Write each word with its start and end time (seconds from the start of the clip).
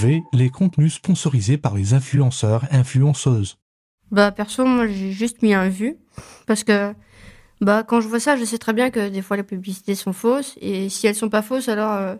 V, 0.00 0.22
les 0.32 0.48
contenus 0.48 0.94
sponsorisés 0.94 1.58
par 1.58 1.74
les 1.74 1.92
influenceurs 1.92 2.64
influenceuses. 2.70 3.58
Bah 4.10 4.32
perso, 4.32 4.64
moi 4.64 4.86
j'ai 4.86 5.12
juste 5.12 5.42
mis 5.42 5.52
un 5.52 5.68
vu 5.68 5.98
parce 6.46 6.64
que 6.64 6.94
bah 7.60 7.82
quand 7.82 8.00
je 8.00 8.08
vois 8.08 8.18
ça, 8.18 8.34
je 8.36 8.44
sais 8.44 8.56
très 8.56 8.72
bien 8.72 8.90
que 8.90 9.10
des 9.10 9.20
fois 9.20 9.36
les 9.36 9.42
publicités 9.42 9.94
sont 9.94 10.14
fausses 10.14 10.56
et 10.62 10.88
si 10.88 11.06
elles 11.06 11.14
sont 11.14 11.28
pas 11.28 11.42
fausses, 11.42 11.68
alors 11.68 11.92
euh, 11.92 12.16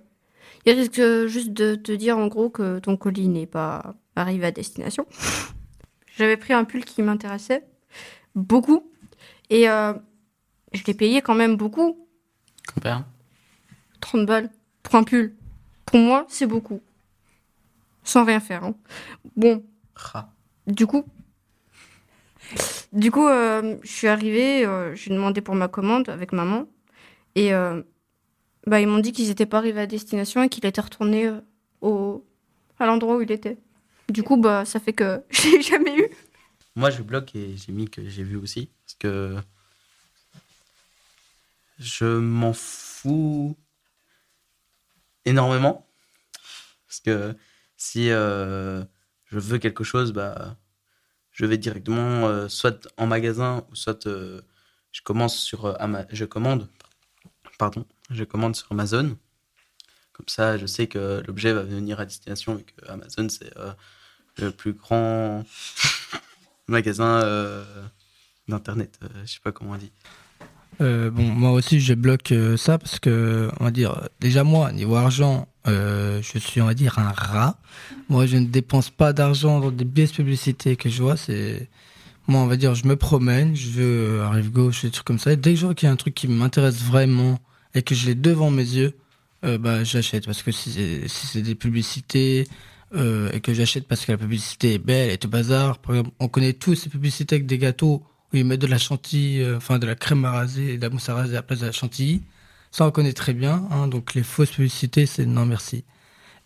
il 0.66 0.72
risque 0.72 1.26
juste 1.26 1.54
de 1.54 1.74
te 1.74 1.90
dire 1.90 2.18
en 2.18 2.26
gros 2.26 2.50
que 2.50 2.80
ton 2.80 2.98
colis 2.98 3.28
n'est 3.28 3.46
pas 3.46 3.94
arrivé 4.14 4.46
à 4.46 4.50
destination. 4.50 5.06
J'avais 6.18 6.36
pris 6.36 6.52
un 6.52 6.64
pull 6.64 6.84
qui 6.84 7.00
m'intéressait 7.00 7.64
beaucoup 8.34 8.92
et 9.48 9.70
euh, 9.70 9.94
je 10.74 10.84
l'ai 10.86 10.94
payé 10.94 11.22
quand 11.22 11.34
même 11.34 11.56
beaucoup. 11.56 12.06
Combien? 12.74 13.06
30 14.00 14.26
balles 14.26 14.50
pour 14.82 14.96
un 14.96 15.02
pull. 15.02 15.34
Pour 15.86 15.98
moi, 15.98 16.26
c'est 16.28 16.46
beaucoup. 16.46 16.82
Sans 18.04 18.24
rien 18.24 18.40
faire. 18.40 18.64
Hein. 18.64 18.74
Bon. 19.36 19.64
Du 20.66 20.86
coup, 20.86 21.04
du 22.92 23.10
coup, 23.10 23.28
euh, 23.28 23.76
je 23.82 23.90
suis 23.90 24.08
arrivée, 24.08 24.66
euh, 24.66 24.94
j'ai 24.96 25.10
demandé 25.10 25.40
pour 25.40 25.54
ma 25.54 25.68
commande 25.68 26.08
avec 26.08 26.32
maman. 26.32 26.66
Et 27.34 27.54
euh, 27.54 27.82
bah, 28.66 28.80
ils 28.80 28.88
m'ont 28.88 28.98
dit 28.98 29.12
qu'ils 29.12 29.28
n'étaient 29.28 29.46
pas 29.46 29.58
arrivés 29.58 29.80
à 29.80 29.86
destination 29.86 30.42
et 30.42 30.48
qu'il 30.48 30.66
était 30.66 30.80
retourné 30.80 31.30
au, 31.80 32.26
à 32.78 32.86
l'endroit 32.86 33.16
où 33.16 33.22
il 33.22 33.30
était. 33.30 33.58
Du 34.08 34.22
coup, 34.22 34.36
bah, 34.36 34.64
ça 34.64 34.80
fait 34.80 34.92
que 34.92 35.22
je 35.30 35.50
l'ai 35.50 35.62
jamais 35.62 35.96
eu. 35.96 36.08
Moi, 36.74 36.90
je 36.90 37.02
bloque 37.02 37.34
et 37.36 37.56
j'ai 37.56 37.72
mis 37.72 37.88
que 37.88 38.08
j'ai 38.08 38.24
vu 38.24 38.36
aussi. 38.36 38.70
Parce 38.84 38.94
que 38.98 39.36
je 41.78 42.06
m'en 42.06 42.52
fous 42.52 43.56
énormément. 45.24 45.86
Parce 46.88 47.00
que 47.00 47.36
si 47.80 48.08
je 48.08 48.84
veux 49.30 49.58
quelque 49.58 49.84
chose, 49.84 50.12
bah, 50.12 50.56
je 51.32 51.46
vais 51.46 51.58
directement 51.58 52.28
euh, 52.28 52.48
soit 52.48 52.88
en 52.96 53.06
magasin 53.06 53.64
ou 53.70 53.74
soit 53.74 54.06
euh, 54.06 54.40
je 54.92 55.00
commence 55.02 55.36
sur 55.36 55.66
euh, 55.66 56.02
je 56.10 56.24
commande 56.24 56.68
pardon 57.58 57.86
je 58.10 58.24
commande 58.24 58.56
sur 58.56 58.70
Amazon. 58.72 59.16
Comme 60.12 60.28
ça 60.28 60.58
je 60.58 60.66
sais 60.66 60.86
que 60.86 61.22
l'objet 61.26 61.52
va 61.52 61.62
venir 61.62 62.00
à 62.00 62.04
destination 62.04 62.58
et 62.58 62.64
que 62.64 62.90
Amazon 62.90 63.28
c'est 63.28 63.52
le 64.36 64.50
plus 64.50 64.72
grand 64.72 65.44
magasin 66.68 67.20
d'internet 68.48 68.98
je 69.24 69.32
sais 69.32 69.40
pas 69.42 69.52
comment 69.52 69.72
on 69.72 69.76
dit. 69.76 69.92
Bon, 70.78 71.22
moi 71.22 71.52
aussi, 71.52 71.78
je 71.78 71.92
bloque 71.92 72.32
ça 72.56 72.78
parce 72.78 72.98
que, 72.98 73.50
on 73.60 73.64
va 73.64 73.70
dire, 73.70 74.08
déjà 74.18 74.44
moi, 74.44 74.72
niveau 74.72 74.96
argent, 74.96 75.46
euh, 75.66 76.20
je 76.22 76.38
suis, 76.38 76.60
on 76.60 76.66
va 76.66 76.74
dire, 76.74 76.98
un 76.98 77.10
rat. 77.10 77.58
Moi, 78.08 78.26
je 78.26 78.36
ne 78.36 78.46
dépense 78.46 78.90
pas 78.90 79.12
d'argent 79.12 79.60
dans 79.60 79.70
des 79.70 79.84
pièces 79.84 80.12
publicités 80.12 80.76
que 80.76 80.88
je 80.88 81.02
vois. 81.02 81.16
C'est, 81.16 81.68
moi, 82.26 82.40
on 82.40 82.46
va 82.46 82.56
dire, 82.56 82.74
je 82.74 82.86
me 82.86 82.96
promène, 82.96 83.54
je 83.54 83.70
veux 83.70 84.22
arrive 84.22 84.44
rive 84.44 84.52
gauche, 84.52 84.82
des 84.82 84.90
trucs 84.90 85.06
comme 85.06 85.18
ça. 85.18 85.32
Et 85.32 85.36
dès 85.36 85.54
que 85.54 85.60
je 85.60 85.66
vois 85.66 85.74
qu'il 85.74 85.86
y 85.86 85.90
a 85.90 85.92
un 85.92 85.96
truc 85.96 86.14
qui 86.14 86.28
m'intéresse 86.28 86.82
vraiment 86.82 87.38
et 87.74 87.82
que 87.82 87.94
je 87.94 88.06
l'ai 88.06 88.14
devant 88.14 88.50
mes 88.50 88.62
yeux, 88.62 88.94
euh, 89.44 89.58
bah, 89.58 89.84
j'achète. 89.84 90.26
Parce 90.26 90.42
que 90.42 90.52
si 90.52 90.70
c'est, 90.70 91.08
si 91.08 91.26
c'est 91.26 91.42
des 91.42 91.54
publicités, 91.54 92.46
euh, 92.96 93.30
et 93.32 93.40
que 93.40 93.54
j'achète 93.54 93.86
parce 93.86 94.04
que 94.04 94.10
la 94.10 94.18
publicité 94.18 94.74
est 94.74 94.78
belle 94.78 95.10
et 95.10 95.18
tout 95.18 95.28
bazar. 95.28 95.78
Par 95.78 95.94
exemple, 95.94 96.10
on 96.18 96.26
connaît 96.26 96.54
tous 96.54 96.74
ces 96.74 96.90
publicités 96.90 97.36
avec 97.36 97.46
des 97.46 97.58
gâteaux 97.58 98.02
où 98.32 98.36
ils 98.36 98.44
mettent 98.44 98.60
de 98.60 98.66
la 98.66 98.78
chantilly, 98.78 99.42
euh, 99.42 99.58
enfin 99.58 99.78
de 99.78 99.86
la 99.86 99.94
crème 99.94 100.24
à 100.24 100.32
raser 100.32 100.74
et 100.74 100.76
de 100.76 100.82
la 100.82 100.90
mousse 100.90 101.08
à 101.08 101.14
raser 101.14 101.32
à 101.32 101.36
la 101.36 101.42
place 101.42 101.60
de 101.60 101.66
la 101.66 101.72
chantilly. 101.72 102.22
Ça, 102.70 102.86
on 102.86 102.90
connaît 102.90 103.12
très 103.12 103.32
bien. 103.34 103.66
Hein, 103.70 103.88
donc, 103.88 104.14
les 104.14 104.22
fausses 104.22 104.52
publicités, 104.52 105.06
c'est 105.06 105.26
non 105.26 105.46
merci. 105.46 105.84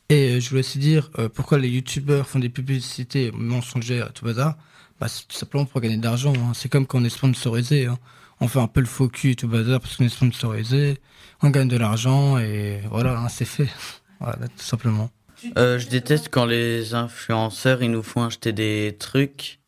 Et 0.08 0.36
euh, 0.36 0.40
je 0.40 0.48
voulais 0.48 0.60
aussi 0.60 0.78
dire 0.78 1.10
euh, 1.18 1.28
pourquoi 1.28 1.58
les 1.58 1.68
youtubeurs 1.68 2.26
font 2.26 2.38
des 2.38 2.48
publicités 2.48 3.30
mensongères 3.32 4.12
tout 4.12 4.24
bazar? 4.24 4.56
Bah, 5.00 5.08
c'est 5.08 5.26
tout 5.26 5.36
simplement 5.36 5.64
pour 5.64 5.80
gagner 5.80 5.96
de 5.96 6.04
l'argent. 6.04 6.32
Hein. 6.34 6.52
C'est 6.54 6.68
comme 6.68 6.86
quand 6.86 7.00
on 7.00 7.04
est 7.04 7.10
sponsorisé. 7.10 7.86
Hein. 7.86 7.98
On 8.40 8.48
fait 8.48 8.60
un 8.60 8.66
peu 8.66 8.80
le 8.80 8.86
faux 8.86 9.08
cul 9.08 9.32
et 9.32 9.34
tout 9.34 9.48
bazar 9.48 9.80
parce 9.80 9.96
qu'on 9.96 10.04
est 10.04 10.08
sponsorisé. 10.08 10.98
On 11.42 11.50
gagne 11.50 11.68
de 11.68 11.76
l'argent 11.76 12.38
et 12.38 12.80
voilà, 12.90 13.18
hein, 13.18 13.28
c'est 13.28 13.44
fait. 13.44 13.68
voilà, 14.20 14.48
tout 14.48 14.64
simplement. 14.64 15.10
Euh, 15.58 15.78
je 15.78 15.88
déteste 15.88 16.28
quand 16.30 16.46
les 16.46 16.94
influenceurs 16.94 17.82
ils 17.82 17.90
nous 17.90 18.02
font 18.02 18.24
acheter 18.24 18.52
des 18.52 18.96
trucs 18.98 19.60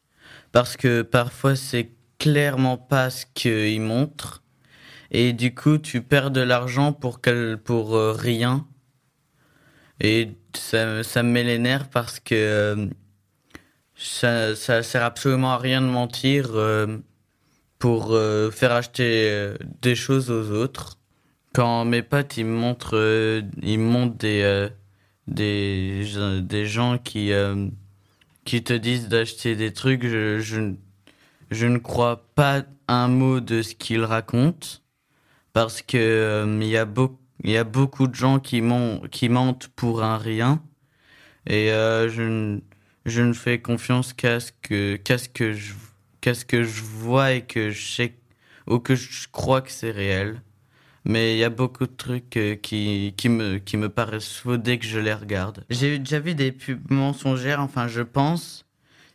parce 0.53 0.76
que 0.76 1.03
parfois 1.03 1.54
c'est 1.54 1.91
clairement 2.19 2.78
pas 2.78 3.10
ce 3.10 3.26
qu'ils 3.34 3.80
montrent 3.80 4.42
et 5.10 5.32
du 5.32 5.54
coup 5.54 5.78
tu 5.78 6.02
perds 6.02 6.30
de 6.30 6.40
l'argent 6.40 6.92
pour 6.92 7.20
pour 7.64 7.96
euh, 7.96 8.12
rien. 8.12 8.66
Et 10.00 10.32
ça, 10.54 11.02
ça 11.02 11.22
me 11.22 11.30
met 11.30 11.44
les 11.44 11.58
nerfs 11.58 11.88
parce 11.88 12.20
que 12.20 12.34
euh, 12.34 12.86
ça, 13.94 14.54
ça 14.54 14.82
sert 14.82 15.02
absolument 15.02 15.52
à 15.52 15.58
rien 15.58 15.80
de 15.80 15.86
mentir 15.86 16.50
euh, 16.54 16.98
pour 17.78 18.18
faire 18.52 18.72
acheter 18.72 19.54
des 19.82 19.94
choses 19.94 20.30
aux 20.30 20.50
autres. 20.50 20.98
Quand 21.54 21.84
mes 21.84 22.02
potes 22.02 22.36
ils 22.36 22.46
montrent 22.46 23.42
ils 23.62 23.78
montrent 23.78 24.16
des 24.16 24.68
des 25.28 26.04
des 26.42 26.66
gens 26.66 26.98
qui 26.98 27.32
qui 28.44 28.62
te 28.64 28.72
disent 28.72 29.08
d'acheter 29.08 29.56
des 29.56 29.72
trucs 29.72 30.06
je, 30.06 30.40
je 30.40 30.72
je 31.50 31.66
ne 31.66 31.78
crois 31.78 32.26
pas 32.34 32.64
un 32.88 33.08
mot 33.08 33.40
de 33.40 33.62
ce 33.62 33.74
qu'ils 33.74 34.04
racontent 34.04 34.66
parce 35.56 35.80
que 35.80 35.96
euh, 35.96 36.58
il 36.60 36.68
y 36.68 37.56
a 37.56 37.64
beaucoup 37.64 38.08
de 38.08 38.14
gens 38.14 38.38
qui 38.38 38.60
mentent, 38.60 39.68
pour 39.68 40.02
un 40.02 40.18
rien. 40.18 40.62
Et 41.46 41.72
euh, 41.72 42.10
je 43.06 43.22
ne 43.22 43.32
fais 43.32 43.62
confiance 43.62 44.12
qu'à 44.12 44.38
ce 44.38 44.52
que 44.60 46.62
je 46.62 46.82
vois 46.82 47.32
et 47.32 47.40
que 47.40 47.70
je 47.70 47.90
sais 47.90 48.12
ou 48.66 48.80
que 48.80 48.94
je 48.94 49.28
crois 49.32 49.62
que 49.62 49.70
c'est 49.70 49.92
réel. 49.92 50.42
Mais 51.06 51.36
il 51.36 51.38
y 51.38 51.44
a 51.44 51.48
beaucoup 51.48 51.86
de 51.86 51.96
trucs 51.96 52.36
euh, 52.36 52.56
qui 52.56 53.14
qui 53.16 53.30
me 53.30 53.56
qui 53.56 53.78
me 53.78 53.88
paraissent 53.88 54.36
faux 54.36 54.58
dès 54.58 54.78
que 54.78 54.84
je 54.84 54.98
les 54.98 55.14
regarde. 55.14 55.64
J'ai 55.70 55.98
déjà 55.98 56.20
vu 56.20 56.34
des 56.34 56.52
pubs 56.52 56.90
mensongères 56.90 57.62
enfin 57.62 57.88
je 57.88 58.02
pense 58.02 58.66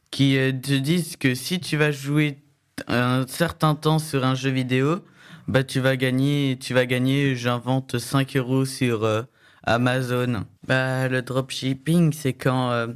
qui 0.09 0.33
te 0.33 0.73
disent 0.73 1.17
que 1.17 1.35
si 1.35 1.59
tu 1.59 1.77
vas 1.77 1.91
jouer 1.91 2.39
un 2.87 3.25
certain 3.27 3.75
temps 3.75 3.99
sur 3.99 4.25
un 4.25 4.35
jeu 4.35 4.49
vidéo 4.49 5.01
bah 5.47 5.63
tu 5.63 5.79
vas 5.79 5.97
gagner, 5.97 6.57
tu 6.59 6.73
vas 6.73 6.85
gagner, 6.85 7.35
j'invente 7.35 7.97
5 7.97 8.37
euros 8.37 8.65
sur 8.65 9.03
euh, 9.03 9.23
Amazon. 9.63 10.45
Bah 10.67 11.07
le 11.07 11.21
dropshipping, 11.21 12.13
c'est 12.13 12.33
quand 12.33 12.69
il 12.69 12.91
euh, 12.91 12.93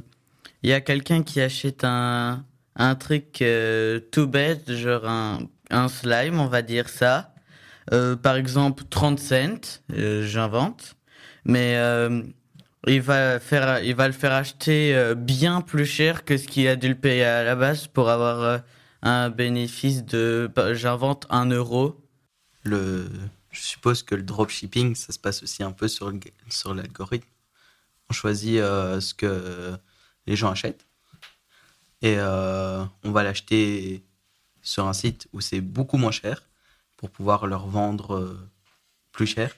y 0.62 0.72
a 0.72 0.80
quelqu'un 0.80 1.22
qui 1.22 1.40
achète 1.40 1.84
un 1.84 2.44
un 2.76 2.94
truc 2.94 3.42
euh, 3.42 4.00
tout 4.12 4.26
bête, 4.26 4.72
genre 4.72 5.06
un 5.06 5.40
un 5.70 5.88
slime, 5.88 6.40
on 6.40 6.46
va 6.46 6.62
dire 6.62 6.88
ça. 6.88 7.34
par 8.22 8.36
exemple 8.36 8.84
30 8.88 9.18
cents, 9.18 9.82
j'invente, 9.90 10.96
mais 11.44 11.76
il 12.86 13.02
va 13.02 13.40
faire, 13.40 13.82
il 13.82 13.94
va 13.96 14.06
le 14.06 14.12
faire 14.12 14.32
acheter 14.32 15.14
bien 15.16 15.60
plus 15.60 15.86
cher 15.86 16.24
que 16.24 16.36
ce 16.36 16.46
qu'il 16.46 16.68
a 16.68 16.76
dû 16.76 16.88
le 16.88 16.94
payer 16.94 17.24
à 17.24 17.44
la 17.44 17.56
base 17.56 17.88
pour 17.88 18.08
avoir 18.08 18.62
un 19.06 19.30
bénéfice 19.30 20.04
de, 20.04 20.50
bah, 20.54 20.74
j'invente 20.74 21.26
un 21.30 21.46
euro 21.46 21.96
le, 22.64 23.08
je 23.50 23.60
suppose 23.60 24.02
que 24.02 24.16
le 24.16 24.24
dropshipping, 24.24 24.96
ça 24.96 25.12
se 25.12 25.18
passe 25.18 25.44
aussi 25.44 25.62
un 25.62 25.70
peu 25.70 25.86
sur, 25.86 26.12
sur 26.48 26.74
l'algorithme. 26.74 27.28
On 28.10 28.12
choisit 28.12 28.58
euh, 28.58 29.00
ce 29.00 29.14
que 29.14 29.76
les 30.26 30.34
gens 30.34 30.50
achètent 30.50 30.86
et 32.02 32.16
euh, 32.18 32.84
on 33.04 33.12
va 33.12 33.22
l'acheter 33.22 34.04
sur 34.62 34.86
un 34.86 34.92
site 34.92 35.28
où 35.32 35.40
c'est 35.40 35.60
beaucoup 35.60 35.96
moins 35.96 36.10
cher 36.10 36.42
pour 36.96 37.10
pouvoir 37.10 37.46
leur 37.46 37.68
vendre 37.68 38.16
euh, 38.16 38.50
plus 39.12 39.26
cher 39.26 39.56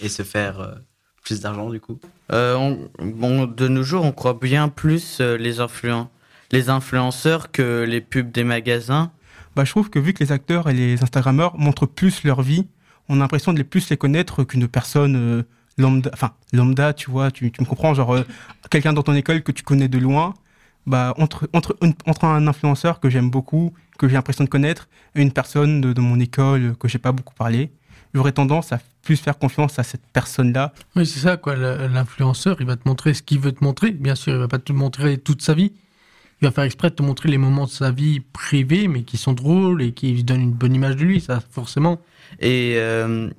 et 0.00 0.08
se 0.08 0.22
faire 0.22 0.80
plus 1.22 1.40
d'argent 1.40 1.68
du 1.68 1.80
coup. 1.80 2.00
bon, 2.30 3.46
de 3.46 3.68
nos 3.68 3.82
jours, 3.82 4.04
on 4.04 4.12
croit 4.12 4.34
bien 4.34 4.68
plus 4.68 5.20
les, 5.20 5.60
influen 5.60 6.08
les 6.52 6.68
influenceurs 6.70 7.50
que 7.50 7.84
les 7.84 8.00
pubs 8.00 8.30
des 8.30 8.44
magasins? 8.44 9.10
Bah, 9.54 9.64
je 9.64 9.70
trouve 9.70 9.90
que 9.90 9.98
vu 9.98 10.12
que 10.12 10.22
les 10.22 10.32
acteurs 10.32 10.68
et 10.68 10.74
les 10.74 11.02
Instagrammeurs 11.02 11.58
montrent 11.58 11.86
plus 11.86 12.24
leur 12.24 12.42
vie, 12.42 12.66
on 13.08 13.16
a 13.16 13.18
l'impression 13.20 13.52
de 13.52 13.58
les 13.58 13.64
plus 13.64 13.88
les 13.90 13.96
connaître 13.96 14.44
qu'une 14.44 14.68
personne 14.68 15.16
euh, 15.16 15.42
lambda, 15.78 16.10
enfin 16.12 16.32
lambda, 16.52 16.92
tu 16.92 17.10
vois, 17.10 17.30
tu, 17.30 17.50
tu 17.50 17.62
me 17.62 17.66
comprends, 17.66 17.94
genre 17.94 18.14
euh, 18.14 18.24
quelqu'un 18.70 18.92
dans 18.92 19.02
ton 19.02 19.14
école 19.14 19.42
que 19.42 19.52
tu 19.52 19.62
connais 19.62 19.88
de 19.88 19.98
loin, 19.98 20.34
bah 20.86 21.14
entre 21.18 21.48
entre 21.52 21.76
entre 22.06 22.24
un 22.24 22.46
influenceur 22.46 23.00
que 23.00 23.08
j'aime 23.08 23.30
beaucoup, 23.30 23.72
que 23.98 24.08
j'ai 24.08 24.14
l'impression 24.14 24.44
de 24.44 24.48
connaître, 24.48 24.88
et 25.14 25.22
une 25.22 25.32
personne 25.32 25.80
de, 25.80 25.92
de 25.92 26.00
mon 26.00 26.20
école 26.20 26.76
que 26.76 26.88
j'ai 26.88 26.98
pas 26.98 27.12
beaucoup 27.12 27.34
parlé, 27.34 27.70
j'aurais 28.14 28.32
tendance 28.32 28.72
à 28.72 28.80
plus 29.02 29.16
faire 29.16 29.38
confiance 29.38 29.78
à 29.78 29.84
cette 29.84 30.04
personne-là. 30.12 30.72
Oui, 30.96 31.06
c'est 31.06 31.20
ça, 31.20 31.36
quoi. 31.36 31.54
L'influenceur, 31.54 32.56
il 32.60 32.66
va 32.66 32.76
te 32.76 32.88
montrer 32.88 33.14
ce 33.14 33.22
qu'il 33.22 33.38
veut 33.38 33.52
te 33.52 33.62
montrer. 33.62 33.92
Bien 33.92 34.16
sûr, 34.16 34.34
il 34.34 34.38
va 34.38 34.48
pas 34.48 34.58
te 34.58 34.72
montrer 34.72 35.16
toute 35.18 35.42
sa 35.42 35.54
vie 35.54 35.72
il 36.40 36.44
va 36.44 36.50
faire 36.50 36.64
exprès 36.64 36.90
de 36.90 36.94
te 36.94 37.02
montrer 37.02 37.30
les 37.30 37.38
moments 37.38 37.64
de 37.64 37.70
sa 37.70 37.90
vie 37.90 38.20
privée, 38.20 38.88
mais 38.88 39.04
qui 39.04 39.16
sont 39.16 39.32
drôles 39.32 39.82
et 39.82 39.92
qui 39.92 40.22
donnent 40.22 40.42
une 40.42 40.52
bonne 40.52 40.74
image 40.74 40.96
de 40.96 41.04
lui, 41.04 41.20
ça, 41.20 41.40
forcément. 41.50 41.98
Et 42.40 42.74
euh, 42.76 43.30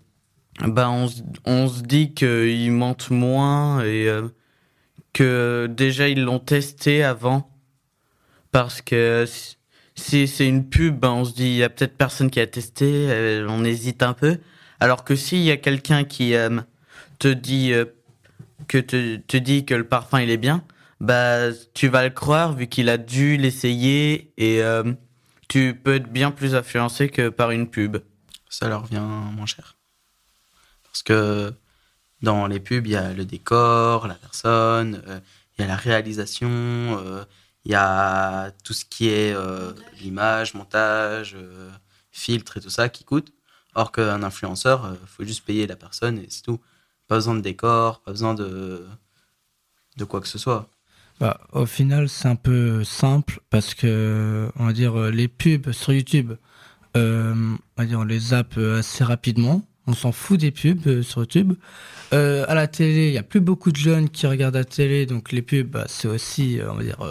bah 0.65 0.89
on, 0.89 1.67
se 1.67 1.81
dit 1.83 2.13
qu'il 2.13 2.71
mente 2.71 3.11
moins 3.11 3.81
et 3.81 4.07
euh, 4.07 4.27
que 5.13 5.67
déjà 5.69 6.09
ils 6.09 6.23
l'ont 6.23 6.39
testé 6.39 7.03
avant. 7.03 7.51
Parce 8.51 8.81
que 8.81 9.25
si 9.93 10.27
c'est 10.27 10.47
une 10.47 10.67
pub, 10.67 10.99
ben, 10.99 11.11
on 11.11 11.25
se 11.25 11.33
dit, 11.33 11.45
il 11.45 11.55
y 11.57 11.63
a 11.63 11.69
peut-être 11.69 11.97
personne 11.97 12.31
qui 12.31 12.39
a 12.39 12.47
testé, 12.47 12.85
euh, 13.09 13.45
on 13.47 13.63
hésite 13.63 14.01
un 14.01 14.13
peu. 14.13 14.39
Alors 14.79 15.03
que 15.03 15.15
s'il 15.15 15.43
y 15.43 15.51
a 15.51 15.57
quelqu'un 15.57 16.03
qui 16.03 16.33
euh, 16.33 16.59
te 17.19 17.27
dit 17.27 17.73
que 18.67 18.79
te 18.79 19.37
dit 19.37 19.65
que 19.65 19.75
le 19.75 19.83
parfum 19.83 20.19
il 20.19 20.31
est 20.31 20.37
bien, 20.37 20.63
bah 20.99 21.51
tu 21.73 21.87
vas 21.87 22.03
le 22.03 22.09
croire 22.09 22.53
vu 22.53 22.67
qu'il 22.67 22.89
a 22.89 22.97
dû 22.97 23.37
l'essayer 23.37 24.33
et 24.37 24.61
tu 25.47 25.79
peux 25.81 25.95
être 25.95 26.11
bien 26.11 26.31
plus 26.31 26.55
influencé 26.55 27.09
que 27.09 27.29
par 27.29 27.51
une 27.51 27.69
pub. 27.69 27.97
Ça 28.49 28.67
leur 28.67 28.85
vient 28.85 29.05
moins 29.05 29.45
cher. 29.45 29.77
Parce 30.83 31.03
que 31.03 31.53
dans 32.21 32.47
les 32.47 32.59
pubs, 32.59 32.87
il 32.87 32.93
y 32.93 32.95
a 32.95 33.13
le 33.13 33.25
décor, 33.25 34.07
la 34.07 34.15
personne, 34.15 35.03
il 35.57 35.61
y 35.61 35.63
a 35.63 35.67
la 35.67 35.75
réalisation, 35.75 37.25
il 37.67 37.71
y 37.71 37.75
a 37.75 38.51
tout 38.63 38.71
ce 38.71 38.85
qui 38.85 39.09
est 39.09 39.33
euh, 39.33 39.73
l'image, 39.99 40.53
montage, 40.53 41.35
euh, 41.35 41.69
filtre 42.11 42.55
et 42.55 42.61
tout 42.61 42.69
ça 42.69 42.87
qui 42.87 43.03
coûte. 43.03 43.33
Or 43.75 43.91
qu'un 43.91 44.23
influenceur, 44.23 44.87
il 44.89 44.95
euh, 44.95 45.05
faut 45.05 45.25
juste 45.25 45.45
payer 45.45 45.67
la 45.67 45.75
personne 45.75 46.17
et 46.17 46.27
c'est 46.29 46.43
tout. 46.43 46.61
Pas 47.07 47.15
besoin 47.15 47.35
de 47.35 47.41
décor, 47.41 48.01
pas 48.03 48.11
besoin 48.11 48.33
de, 48.35 48.87
de 49.97 50.05
quoi 50.05 50.21
que 50.21 50.29
ce 50.29 50.37
soit. 50.37 50.69
Bah, 51.19 51.39
au 51.51 51.65
final, 51.65 52.09
c'est 52.09 52.27
un 52.27 52.35
peu 52.35 52.83
simple 52.83 53.39
parce 53.49 53.73
que, 53.73 54.49
on 54.57 54.65
va 54.65 54.73
dire, 54.73 54.97
les 55.09 55.27
pubs 55.27 55.71
sur 55.71 55.93
YouTube, 55.93 56.33
on 56.95 57.57
va 57.77 57.85
dire, 57.85 57.99
on 57.99 58.03
les 58.03 58.19
zappe 58.19 58.57
assez 58.57 59.03
rapidement. 59.03 59.63
On 59.87 59.93
s'en 59.93 60.11
fout 60.11 60.39
des 60.39 60.51
pubs 60.51 61.01
sur 61.01 61.21
YouTube. 61.21 61.53
à 62.11 62.53
la 62.53 62.67
télé, 62.67 63.07
il 63.07 63.13
y 63.13 63.17
a 63.17 63.23
plus 63.23 63.41
beaucoup 63.41 63.71
de 63.71 63.77
jeunes 63.77 64.09
qui 64.09 64.27
regardent 64.27 64.55
la 64.55 64.65
télé, 64.65 65.05
donc 65.05 65.31
les 65.31 65.41
pubs, 65.41 65.67
bah, 65.67 65.85
c'est 65.87 66.07
aussi, 66.07 66.59
on 66.69 66.75
va 66.75 66.83
dire, 66.83 67.03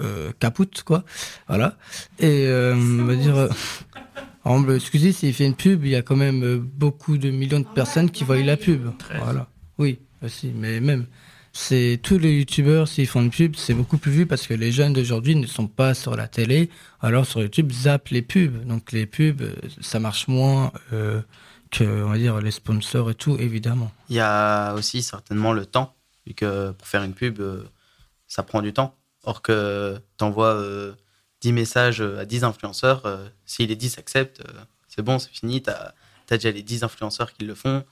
euh, 0.00 0.32
capoute, 0.38 0.82
quoi. 0.84 1.04
Voilà. 1.48 1.76
Et 2.18 2.46
euh, 2.46 2.74
on 2.74 3.04
va 3.04 3.14
dire, 3.14 3.36
euh, 3.36 4.74
excusez, 4.76 5.12
s'il 5.12 5.34
fait 5.34 5.46
une 5.46 5.54
pub, 5.54 5.84
il 5.84 5.90
y 5.90 5.96
a 5.96 6.02
quand 6.02 6.16
même 6.16 6.42
euh, 6.42 6.58
beaucoup 6.58 7.18
de 7.18 7.30
millions 7.30 7.60
de 7.60 7.66
personnes 7.66 8.10
qui 8.10 8.24
voient 8.24 8.40
la 8.40 8.56
pub. 8.56 8.90
Voilà. 9.22 9.48
Oui, 9.78 9.98
aussi, 10.22 10.52
mais 10.54 10.80
même. 10.80 11.06
C'est 11.52 12.00
tous 12.02 12.18
les 12.18 12.38
youtubeurs, 12.38 12.88
s'ils 12.88 13.06
font 13.06 13.20
une 13.20 13.30
pub, 13.30 13.56
c'est 13.56 13.74
beaucoup 13.74 13.98
plus 13.98 14.10
vu 14.10 14.26
parce 14.26 14.46
que 14.46 14.54
les 14.54 14.72
jeunes 14.72 14.94
d'aujourd'hui 14.94 15.36
ne 15.36 15.46
sont 15.46 15.66
pas 15.66 15.92
sur 15.94 16.16
la 16.16 16.26
télé. 16.26 16.70
Alors 17.00 17.26
sur 17.26 17.40
YouTube, 17.40 17.70
zappent 17.72 18.08
les 18.08 18.22
pubs. 18.22 18.64
Donc 18.64 18.92
les 18.92 19.06
pubs, 19.06 19.42
ça 19.80 20.00
marche 20.00 20.28
moins 20.28 20.72
que, 21.70 21.84
on 21.84 22.08
va 22.08 22.16
dire, 22.16 22.40
les 22.40 22.50
sponsors 22.50 23.10
et 23.10 23.14
tout, 23.14 23.36
évidemment. 23.38 23.92
Il 24.08 24.16
y 24.16 24.20
a 24.20 24.72
aussi 24.72 25.02
certainement 25.02 25.52
le 25.52 25.66
temps, 25.66 25.94
vu 26.26 26.32
que 26.32 26.70
pour 26.70 26.88
faire 26.88 27.02
une 27.02 27.14
pub, 27.14 27.42
ça 28.28 28.42
prend 28.42 28.62
du 28.62 28.72
temps. 28.72 28.96
Or 29.24 29.42
que 29.42 30.00
tu 30.18 30.24
envoies 30.24 30.94
10 31.42 31.52
messages 31.52 32.00
à 32.00 32.24
10 32.24 32.44
influenceurs, 32.44 33.04
euh, 33.04 33.28
si 33.44 33.66
les 33.66 33.76
10 33.76 33.98
acceptent, 33.98 34.40
euh, 34.40 34.60
c'est 34.88 35.02
bon, 35.02 35.18
c'est 35.18 35.30
fini, 35.30 35.60
tu 35.60 35.70
as, 35.70 35.92
déjà 36.30 36.50
les 36.50 36.62
10 36.62 36.84
influenceurs 36.84 37.32
qui 37.32 37.44
le 37.44 37.54
font. 37.54 37.84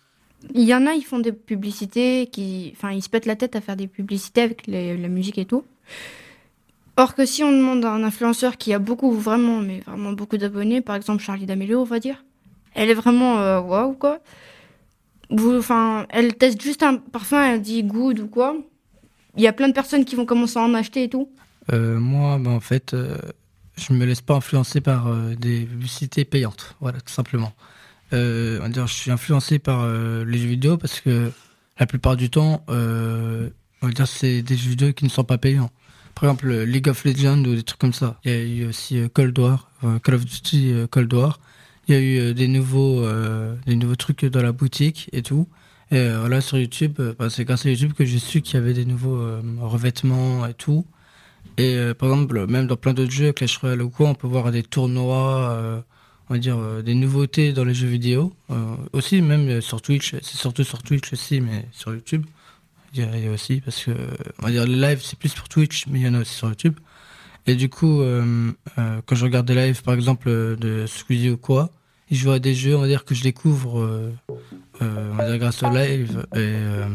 Il 0.55 0.63
y 0.63 0.75
en 0.75 0.87
a, 0.87 0.95
ils 0.95 1.05
font 1.05 1.19
des 1.19 1.33
publicités, 1.33 2.29
qui, 2.33 2.73
enfin, 2.75 2.93
ils 2.93 3.03
se 3.03 3.09
pètent 3.09 3.27
la 3.27 3.37
tête 3.37 3.57
à 3.57 3.61
faire 3.61 3.77
des 3.77 3.87
publicités 3.87 4.43
avec 4.43 4.67
la 4.67 5.09
musique 5.09 5.39
et 5.39 5.45
tout. 5.45 5.65
Or 6.97 7.15
que 7.15 7.25
si 7.25 7.43
on 7.43 7.53
demande 7.53 7.85
à 7.85 7.93
un 7.93 8.03
influenceur 8.03 8.57
qui 8.57 8.73
a 8.73 8.79
beaucoup, 8.79 9.13
vraiment, 9.13 9.61
mais 9.61 9.81
vraiment 9.81 10.13
beaucoup 10.13 10.37
d'abonnés, 10.37 10.81
par 10.81 10.97
exemple 10.97 11.23
Charlie 11.23 11.47
D'Amelio, 11.47 11.81
on 11.81 11.85
va 11.85 11.99
dire, 11.99 12.25
elle 12.75 12.91
est 12.91 12.95
vraiment 12.95 13.39
euh, 13.39 13.61
waouh, 13.61 13.95
quoi. 13.95 14.21
Enfin, 15.31 16.07
elle 16.11 16.35
teste 16.35 16.61
juste 16.61 16.83
un 16.83 16.97
parfum, 16.97 17.43
elle 17.43 17.63
dit 17.63 17.83
good 17.85 18.19
ou 18.19 18.27
quoi 18.27 18.57
il 19.37 19.43
y 19.43 19.47
a 19.47 19.53
plein 19.53 19.69
de 19.69 19.73
personnes 19.73 20.05
qui 20.05 20.17
vont 20.17 20.27
commencer 20.27 20.59
à 20.59 20.63
en 20.63 20.75
acheter 20.75 21.05
et 21.05 21.09
tout 21.09 21.31
euh, 21.73 21.99
Moi, 21.99 22.39
ben, 22.39 22.51
en 22.51 22.61
fait, 22.61 22.95
euh, 22.95 23.17
je 23.77 23.93
ne 23.93 23.99
me 23.99 24.05
laisse 24.05 24.21
pas 24.21 24.35
influencer 24.35 24.81
par 24.81 25.07
euh, 25.07 25.35
des 25.35 25.65
publicités 25.65 26.25
payantes. 26.25 26.77
Voilà, 26.81 27.01
tout 27.01 27.13
simplement. 27.13 27.53
On 28.13 28.69
dire, 28.69 28.87
je 28.87 28.95
suis 28.95 29.11
influencé 29.11 29.59
par 29.59 29.87
les 29.89 30.39
jeux 30.39 30.49
vidéo 30.49 30.77
parce 30.77 31.01
que 31.01 31.31
la 31.79 31.87
plupart 31.87 32.17
du 32.17 32.31
temps, 32.31 32.65
on 32.69 33.87
va 33.87 33.93
dire, 33.93 34.07
c'est 34.07 34.43
des 34.43 34.57
jeux 34.57 34.71
vidéo 34.71 34.93
qui 34.93 35.05
ne 35.05 35.11
sont 35.11 35.25
pas 35.25 35.39
payants. 35.39 35.71
Par 36.15 36.25
exemple, 36.25 36.53
League 36.53 36.89
of 36.89 37.05
Legends 37.05 37.45
ou 37.45 37.55
des 37.55 37.63
trucs 37.63 37.81
comme 37.81 37.93
ça. 37.93 38.19
Il 38.25 38.31
y 38.31 38.35
a 38.35 38.43
eu 38.43 38.67
aussi 38.67 39.01
Cold 39.15 39.39
War, 39.39 39.71
Call 40.03 40.15
of 40.15 40.25
Duty 40.25 40.73
Cold 40.91 41.13
War. 41.13 41.41
Il 41.89 41.95
y 41.95 41.97
a 41.97 42.01
eu 42.01 42.35
des 42.35 42.49
nouveaux, 42.49 43.07
des 43.67 43.77
nouveaux 43.77 43.97
trucs 43.97 44.25
dans 44.25 44.43
la 44.43 44.53
boutique 44.53 45.09
et 45.13 45.23
tout. 45.23 45.49
Et 45.93 45.97
euh, 45.97 46.21
voilà, 46.21 46.41
sur 46.41 46.57
YouTube, 46.57 46.97
euh, 47.01 47.15
bah, 47.19 47.31
c'est 47.31 47.45
grâce 47.45 47.67
à 47.67 47.71
YouTube 47.71 47.95
que 47.95 48.05
j'ai 48.05 48.21
su 48.21 48.43
qu'il 48.43 48.55
y 48.55 48.63
avait 48.63 48.75
des 48.75 48.85
nouveaux 48.85 49.17
euh, 49.17 49.43
revêtements 49.61 50.47
et 50.47 50.55
tout. 50.55 50.87
Et 51.57 51.77
par 51.99 52.11
exemple, 52.11 52.47
même 52.47 52.67
dans 52.67 52.77
plein 52.77 52.95
d'autres 52.95 53.11
jeux, 53.11 53.33
Clash 53.33 53.59
Royale 53.59 53.83
ou 53.83 53.91
quoi, 53.91 54.09
on 54.09 54.15
peut 54.15 54.27
voir 54.27 54.51
des 54.51 54.63
tournois, 54.63 55.85
on 56.31 56.35
va 56.35 56.39
dire 56.39 56.83
des 56.83 56.95
nouveautés 56.95 57.53
dans 57.53 57.65
les 57.65 57.75
jeux 57.75 57.89
vidéo. 57.89 58.33
aussi, 58.93 59.21
même 59.21 59.61
sur 59.61 59.83
Twitch, 59.83 60.15
c'est 60.23 60.37
surtout 60.37 60.65
sur 60.65 60.83
Twitch 60.83 61.13
aussi, 61.13 61.41
mais 61.41 61.67
sur 61.73 61.93
YouTube, 61.93 62.25
il 62.95 63.03
y 63.03 63.29
a 63.29 63.31
aussi, 63.31 63.61
parce 63.61 63.85
que, 63.85 63.91
on 64.39 64.47
va 64.47 64.51
dire, 64.51 64.65
les 64.65 64.77
lives, 64.77 65.03
c'est 65.03 65.19
plus 65.19 65.35
pour 65.35 65.49
Twitch, 65.49 65.87
mais 65.89 65.99
il 66.01 66.07
y 66.07 66.09
en 66.09 66.15
a 66.15 66.21
aussi 66.21 66.35
sur 66.35 66.49
YouTube. 66.49 66.79
Et 67.47 67.57
du 67.57 67.69
coup, 67.69 68.01
quand 68.77 69.15
je 69.17 69.25
regarde 69.25 69.47
des 69.47 69.57
lives, 69.57 69.83
par 69.83 69.95
exemple, 69.95 70.29
de 70.29 70.87
Squeezie 70.87 71.31
ou 71.31 71.37
quoi, 71.37 71.71
je 72.11 72.29
à 72.29 72.39
des 72.39 72.55
jeux, 72.55 72.77
on 72.77 72.81
va 72.81 72.87
dire 72.87 73.05
que 73.05 73.15
je 73.15 73.23
découvre 73.23 74.11
euh, 74.83 75.11
on 75.13 75.15
va 75.15 75.27
dire 75.27 75.39
grâce 75.39 75.63
au 75.63 75.71
live 75.71 76.27
et 76.35 76.39
euh, 76.39 76.87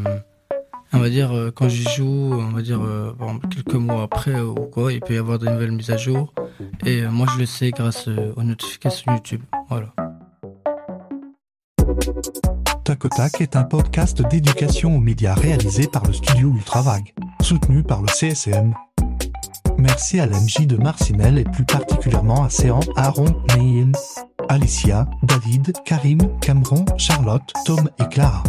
on 0.96 1.00
va 1.00 1.08
dire 1.08 1.32
euh, 1.32 1.50
quand 1.50 1.68
j'y 1.68 1.84
joue, 1.94 2.32
on 2.32 2.50
va 2.50 2.62
dire 2.62 2.80
quelques 3.50 3.74
mois 3.74 4.02
après 4.02 4.40
ou 4.40 4.54
quoi, 4.54 4.92
il 4.92 5.00
peut 5.00 5.14
y 5.14 5.18
avoir 5.18 5.38
de 5.38 5.48
nouvelles 5.48 5.72
mises 5.72 5.90
à 5.90 5.96
jour 5.96 6.32
et 6.84 7.02
moi 7.06 7.26
je 7.34 7.40
le 7.40 7.46
sais 7.46 7.70
grâce 7.70 8.08
aux 8.08 8.42
notifications 8.42 9.12
YouTube. 9.12 9.42
Voilà. 9.68 9.92
Tac 12.84 13.40
est 13.40 13.56
un 13.56 13.64
podcast 13.64 14.22
d'éducation 14.28 14.96
aux 14.96 15.00
médias 15.00 15.34
réalisé 15.34 15.88
par 15.88 16.06
le 16.06 16.12
studio 16.12 16.52
Ultravag, 16.54 17.12
soutenu 17.42 17.82
par 17.82 18.00
le 18.00 18.08
CSM. 18.08 18.74
Merci 19.78 20.20
à 20.20 20.26
l'MJ 20.26 20.66
de 20.66 20.76
Marcinelle 20.76 21.38
et 21.38 21.44
plus 21.44 21.64
particulièrement 21.64 22.44
à 22.44 22.50
Séan, 22.50 22.80
Aaron, 22.96 23.42
Neil, 23.56 23.92
Alicia, 24.48 25.08
David, 25.22 25.72
Karim, 25.84 26.18
Cameron, 26.40 26.84
Charlotte, 26.96 27.52
Tom 27.64 27.90
et 27.98 28.08
Clara. 28.08 28.42